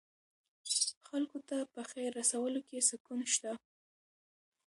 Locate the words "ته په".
1.49-1.81